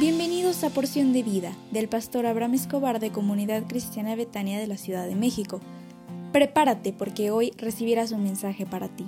Bienvenidos 0.00 0.64
a 0.64 0.70
Porción 0.70 1.12
de 1.12 1.22
Vida 1.22 1.52
del 1.72 1.86
pastor 1.86 2.24
Abraham 2.24 2.54
Escobar 2.54 3.00
de 3.00 3.12
Comunidad 3.12 3.64
Cristiana 3.68 4.16
Betania 4.16 4.58
de 4.58 4.66
la 4.66 4.78
Ciudad 4.78 5.06
de 5.06 5.14
México. 5.14 5.60
Prepárate 6.32 6.94
porque 6.94 7.30
hoy 7.30 7.52
recibirás 7.58 8.10
un 8.10 8.22
mensaje 8.22 8.64
para 8.64 8.88
ti. 8.88 9.06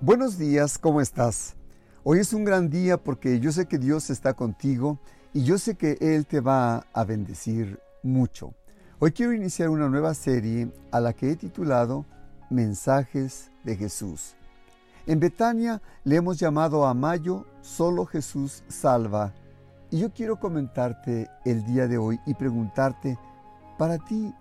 Buenos 0.00 0.38
días, 0.38 0.78
¿cómo 0.78 1.00
estás? 1.00 1.56
Hoy 2.04 2.20
es 2.20 2.32
un 2.32 2.44
gran 2.44 2.70
día 2.70 2.98
porque 2.98 3.40
yo 3.40 3.50
sé 3.50 3.66
que 3.66 3.78
Dios 3.78 4.08
está 4.08 4.34
contigo 4.34 5.00
y 5.32 5.42
yo 5.42 5.58
sé 5.58 5.74
que 5.74 5.98
Él 6.00 6.24
te 6.24 6.38
va 6.38 6.86
a 6.92 7.02
bendecir 7.02 7.80
mucho. 8.04 8.54
Hoy 9.00 9.10
quiero 9.10 9.32
iniciar 9.32 9.70
una 9.70 9.88
nueva 9.88 10.14
serie 10.14 10.70
a 10.92 11.00
la 11.00 11.14
que 11.14 11.32
he 11.32 11.34
titulado 11.34 12.06
Mensajes 12.48 13.50
de 13.64 13.76
Jesús. 13.76 14.36
En 15.06 15.18
Betania 15.18 15.80
le 16.04 16.16
hemos 16.16 16.38
llamado 16.38 16.86
a 16.86 16.94
Mayo 16.94 17.46
Solo 17.62 18.04
Jesús 18.04 18.62
Salva. 18.68 19.32
Y 19.90 19.98
yo 19.98 20.12
quiero 20.12 20.38
comentarte 20.38 21.28
el 21.44 21.64
día 21.64 21.88
de 21.88 21.98
hoy 21.98 22.20
y 22.26 22.34
preguntarte, 22.34 23.18
para 23.78 23.98
ti, 23.98 24.32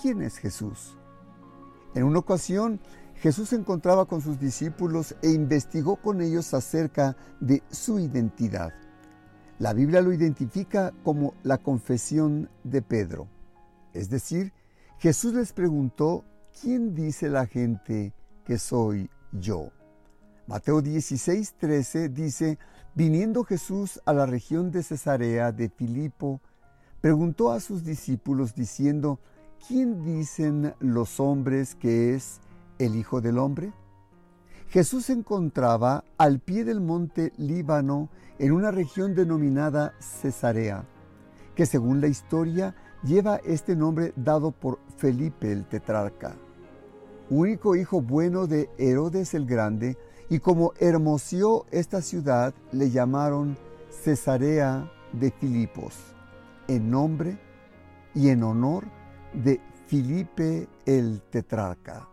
¿quién 0.00 0.22
es 0.22 0.38
Jesús? 0.38 0.96
En 1.94 2.04
una 2.04 2.18
ocasión, 2.18 2.80
Jesús 3.16 3.50
se 3.50 3.56
encontraba 3.56 4.06
con 4.06 4.20
sus 4.20 4.40
discípulos 4.40 5.14
e 5.22 5.30
investigó 5.30 5.96
con 5.96 6.20
ellos 6.20 6.54
acerca 6.54 7.16
de 7.40 7.62
su 7.70 7.98
identidad. 7.98 8.72
La 9.58 9.72
Biblia 9.72 10.00
lo 10.00 10.12
identifica 10.12 10.92
como 11.02 11.34
la 11.42 11.58
confesión 11.58 12.50
de 12.64 12.82
Pedro. 12.82 13.28
Es 13.92 14.10
decir, 14.10 14.52
Jesús 14.98 15.34
les 15.34 15.52
preguntó, 15.52 16.24
¿quién 16.60 16.94
dice 16.94 17.28
la 17.28 17.46
gente 17.46 18.12
que 18.44 18.58
soy 18.58 19.10
yo? 19.32 19.70
Mateo 20.46 20.80
16, 20.80 21.54
13 21.58 22.08
dice, 22.08 22.58
viniendo 22.94 23.42
Jesús 23.42 24.00
a 24.04 24.12
la 24.12 24.26
región 24.26 24.70
de 24.70 24.84
Cesarea 24.84 25.50
de 25.50 25.68
Filipo, 25.68 26.40
preguntó 27.00 27.50
a 27.50 27.58
sus 27.58 27.84
discípulos 27.84 28.54
diciendo, 28.54 29.18
¿quién 29.66 30.04
dicen 30.04 30.72
los 30.78 31.18
hombres 31.18 31.74
que 31.74 32.14
es 32.14 32.40
el 32.78 32.94
Hijo 32.94 33.20
del 33.20 33.38
Hombre? 33.38 33.72
Jesús 34.68 35.06
se 35.06 35.14
encontraba 35.14 36.04
al 36.16 36.38
pie 36.38 36.62
del 36.62 36.80
monte 36.80 37.32
Líbano 37.38 38.08
en 38.38 38.52
una 38.52 38.70
región 38.70 39.16
denominada 39.16 39.94
Cesarea, 39.98 40.84
que 41.56 41.66
según 41.66 42.00
la 42.00 42.06
historia 42.06 42.76
lleva 43.02 43.40
este 43.44 43.74
nombre 43.74 44.12
dado 44.14 44.52
por 44.52 44.78
Felipe 44.96 45.50
el 45.50 45.66
tetrarca, 45.66 46.36
único 47.30 47.74
hijo 47.74 48.00
bueno 48.00 48.46
de 48.46 48.70
Herodes 48.78 49.34
el 49.34 49.44
Grande, 49.44 49.98
y 50.28 50.40
como 50.40 50.72
hermoseó 50.78 51.66
esta 51.70 52.02
ciudad, 52.02 52.54
le 52.72 52.90
llamaron 52.90 53.56
Cesarea 53.90 54.90
de 55.12 55.30
Filipos, 55.30 55.94
en 56.68 56.90
nombre 56.90 57.38
y 58.14 58.28
en 58.30 58.42
honor 58.42 58.84
de 59.32 59.60
Filipe 59.86 60.68
el 60.84 61.22
tetrarca. 61.30 62.08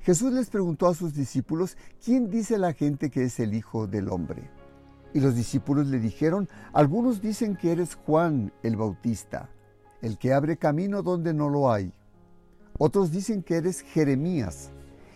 Jesús 0.00 0.32
les 0.32 0.50
preguntó 0.50 0.88
a 0.88 0.94
sus 0.94 1.14
discípulos, 1.14 1.76
¿quién 2.04 2.30
dice 2.30 2.58
la 2.58 2.72
gente 2.72 3.10
que 3.10 3.24
es 3.24 3.38
el 3.38 3.54
Hijo 3.54 3.86
del 3.86 4.08
Hombre? 4.08 4.50
Y 5.14 5.20
los 5.20 5.36
discípulos 5.36 5.86
le 5.88 6.00
dijeron, 6.00 6.48
algunos 6.72 7.20
dicen 7.20 7.54
que 7.54 7.72
eres 7.72 7.94
Juan 7.94 8.52
el 8.62 8.76
Bautista, 8.76 9.50
el 10.00 10.18
que 10.18 10.32
abre 10.32 10.56
camino 10.56 11.02
donde 11.02 11.34
no 11.34 11.50
lo 11.50 11.70
hay. 11.70 11.92
Otros 12.78 13.12
dicen 13.12 13.42
que 13.42 13.56
eres 13.56 13.82
Jeremías, 13.82 14.70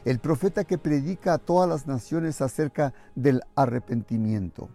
el 0.06 0.20
profeta 0.20 0.62
que 0.62 0.78
predica 0.78 1.34
a 1.34 1.38
todas 1.38 1.68
las 1.68 1.88
naciones 1.88 2.40
acerca 2.40 2.94
del 3.16 3.42
arrepentimiento. 3.56 4.68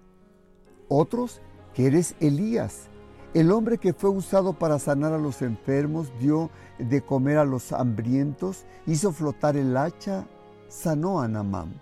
Otros, 0.89 1.41
que 1.73 1.87
eres 1.87 2.15
Elías, 2.19 2.89
el 3.33 3.49
hombre 3.53 3.77
que 3.77 3.93
fue 3.93 4.09
usado 4.09 4.51
para 4.51 4.77
sanar 4.77 5.13
a 5.13 5.17
los 5.17 5.41
enfermos, 5.41 6.11
dio 6.19 6.49
de 6.77 7.01
comer 7.01 7.37
a 7.37 7.45
los 7.45 7.71
hambrientos, 7.71 8.65
hizo 8.85 9.13
flotar 9.13 9.55
el 9.55 9.77
hacha, 9.77 10.25
sanó 10.67 11.21
a 11.21 11.29
Namán. 11.29 11.79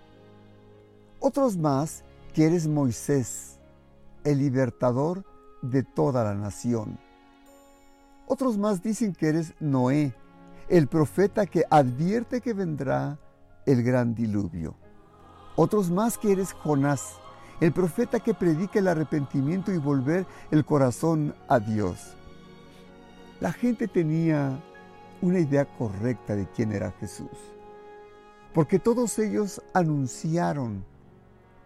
Otros 1.18 1.56
más, 1.56 2.04
que 2.32 2.46
eres 2.46 2.68
Moisés, 2.68 3.58
el 4.22 4.38
libertador 4.38 5.24
de 5.60 5.82
toda 5.82 6.22
la 6.22 6.34
nación. 6.34 7.00
Otros 8.28 8.56
más 8.58 8.80
dicen 8.80 9.12
que 9.12 9.26
eres 9.26 9.54
Noé, 9.58 10.14
el 10.68 10.86
profeta 10.86 11.46
que 11.46 11.64
advierte 11.68 12.40
que 12.40 12.52
vendrá 12.52 13.18
el 13.70 13.82
gran 13.82 14.14
diluvio. 14.14 14.74
Otros 15.56 15.90
más 15.90 16.18
que 16.18 16.32
eres 16.32 16.52
Jonás, 16.52 17.18
el 17.60 17.72
profeta 17.72 18.20
que 18.20 18.34
predica 18.34 18.78
el 18.78 18.88
arrepentimiento 18.88 19.72
y 19.72 19.78
volver 19.78 20.26
el 20.50 20.64
corazón 20.64 21.34
a 21.48 21.58
Dios. 21.58 22.14
La 23.40 23.52
gente 23.52 23.86
tenía 23.86 24.58
una 25.22 25.38
idea 25.38 25.66
correcta 25.76 26.34
de 26.34 26.46
quién 26.48 26.72
era 26.72 26.92
Jesús, 26.92 27.28
porque 28.54 28.78
todos 28.78 29.18
ellos 29.18 29.62
anunciaron 29.74 30.84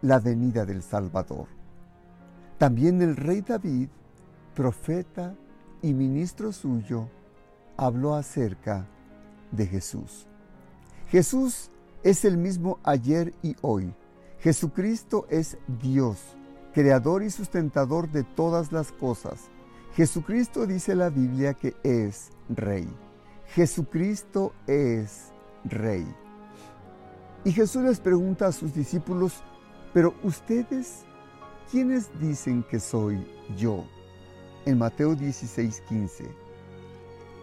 la 0.02 0.18
venida 0.18 0.66
del 0.66 0.82
Salvador. 0.82 1.46
También 2.58 3.00
el 3.00 3.16
rey 3.16 3.40
David, 3.40 3.88
profeta 4.54 5.34
y 5.82 5.94
ministro 5.94 6.52
suyo, 6.52 7.08
habló 7.76 8.14
acerca 8.14 8.86
de 9.50 9.66
Jesús. 9.66 10.26
Jesús 11.08 11.70
es 12.04 12.26
el 12.26 12.36
mismo 12.36 12.78
ayer 12.84 13.34
y 13.42 13.56
hoy. 13.62 13.92
Jesucristo 14.38 15.26
es 15.30 15.56
Dios, 15.80 16.18
creador 16.74 17.22
y 17.22 17.30
sustentador 17.30 18.10
de 18.12 18.22
todas 18.22 18.72
las 18.72 18.92
cosas. 18.92 19.48
Jesucristo 19.94 20.66
dice 20.66 20.94
la 20.94 21.08
Biblia 21.08 21.54
que 21.54 21.74
es 21.82 22.30
Rey. 22.50 22.86
Jesucristo 23.46 24.52
es 24.66 25.32
Rey. 25.64 26.06
Y 27.42 27.52
Jesús 27.52 27.82
les 27.82 28.00
pregunta 28.00 28.48
a 28.48 28.52
sus 28.52 28.74
discípulos, 28.74 29.42
pero 29.94 30.14
ustedes, 30.22 31.04
¿quiénes 31.70 32.10
dicen 32.20 32.64
que 32.70 32.80
soy 32.80 33.26
yo? 33.56 33.84
En 34.66 34.78
Mateo 34.78 35.14
16, 35.14 35.82
15. 35.88 36.43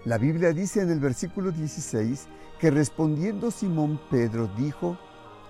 La 0.06 0.18
Biblia 0.18 0.52
dice 0.52 0.82
en 0.82 0.90
el 0.90 1.00
versículo 1.00 1.52
16, 1.52 2.28
que 2.60 2.72
respondiendo 2.72 3.52
Simón 3.52 4.00
Pedro 4.10 4.48
dijo, 4.58 4.98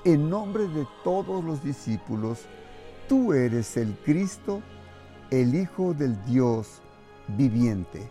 en 0.04 0.30
nombre 0.30 0.68
de 0.68 0.86
todos 1.04 1.44
los 1.44 1.64
discípulos, 1.64 2.46
tú 3.08 3.34
eres 3.34 3.78
el 3.78 3.98
Cristo, 4.04 4.62
el 5.30 5.56
Hijo 5.56 5.94
del 5.94 6.22
Dios 6.26 6.82
viviente. 7.30 8.10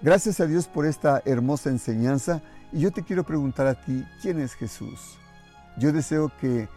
Gracias 0.00 0.38
a 0.40 0.46
Dios 0.46 0.68
por 0.68 0.86
esta 0.86 1.22
hermosa 1.24 1.70
enseñanza 1.70 2.42
y 2.72 2.80
yo 2.80 2.92
te 2.92 3.02
quiero 3.02 3.24
preguntar 3.24 3.66
a 3.66 3.74
ti, 3.74 4.04
¿quién 4.22 4.38
es 4.38 4.54
Jesús? 4.54 5.18
Yo 5.78 5.92
deseo 5.92 6.30
que, 6.40 6.68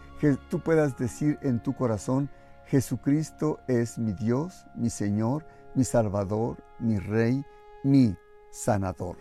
tú 0.48 0.60
puedas 0.60 0.98
decir 0.98 1.38
en 1.42 1.62
tu 1.62 1.74
corazón, 1.74 2.28
Jesucristo 2.66 3.60
es 3.68 3.98
mi 3.98 4.12
Dios, 4.12 4.66
mi 4.74 4.90
Señor, 4.90 5.46
mi 5.74 5.84
Salvador, 5.84 6.58
mi 6.78 6.98
Rey, 6.98 7.44
mi 7.82 8.16
Sanador. 8.50 9.16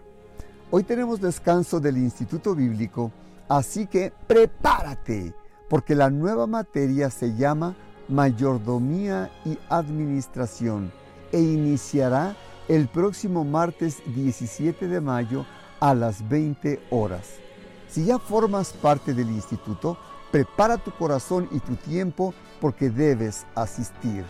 Hoy 0.72 0.84
tenemos 0.84 1.20
descanso 1.20 1.80
del 1.80 1.98
Instituto 1.98 2.56
Bíblico, 2.56 3.12
así 3.48 3.88
que 3.88 4.14
prepárate, 4.28 5.34
porque 5.70 5.96
la 5.96 6.10
nueva 6.10 6.48
materia 6.48 7.10
se 7.10 7.36
llama 7.36 7.76
Mayordomía 8.08 9.32
y 9.46 9.58
Administración 9.70 10.92
e 11.32 11.40
iniciará 11.40 12.36
el 12.68 12.88
próximo 12.88 13.44
martes 13.44 14.02
17 14.16 14.88
de 14.88 15.02
mayo 15.02 15.46
a 15.80 15.94
las 15.94 16.28
20 16.28 16.82
horas. 16.90 17.36
Si 17.88 18.06
ya 18.06 18.20
formas 18.20 18.74
parte 18.74 19.14
del 19.14 19.30
instituto, 19.30 19.98
prepara 20.32 20.78
tu 20.78 20.92
corazón 20.92 21.50
y 21.52 21.60
tu 21.60 21.76
tiempo 21.76 22.34
porque 22.62 22.90
debes 22.90 23.46
asistir. 23.56 24.24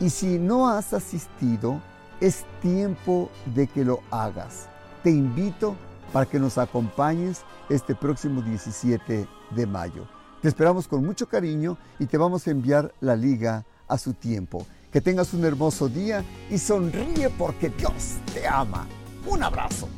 Y 0.00 0.10
si 0.10 0.38
no 0.38 0.68
has 0.68 0.92
asistido, 0.92 1.80
es 2.20 2.44
tiempo 2.60 3.30
de 3.54 3.66
que 3.66 3.84
lo 3.84 4.00
hagas 4.10 4.68
te 5.04 5.10
invito 5.10 5.76
para 6.12 6.26
que 6.26 6.40
nos 6.40 6.56
acompañes 6.56 7.42
este 7.68 7.94
próximo 7.94 8.40
17 8.40 9.28
de 9.50 9.66
mayo. 9.66 10.08
Te 10.40 10.48
esperamos 10.48 10.88
con 10.88 11.04
mucho 11.04 11.28
cariño 11.28 11.76
y 11.98 12.06
te 12.06 12.16
vamos 12.16 12.46
a 12.46 12.50
enviar 12.50 12.92
la 13.00 13.14
liga 13.14 13.64
a 13.86 13.98
su 13.98 14.14
tiempo. 14.14 14.66
Que 14.90 15.00
tengas 15.00 15.34
un 15.34 15.44
hermoso 15.44 15.88
día 15.88 16.24
y 16.50 16.58
sonríe 16.58 17.28
porque 17.30 17.68
Dios 17.68 18.14
te 18.32 18.48
ama. 18.48 18.86
Un 19.26 19.42
abrazo. 19.42 19.88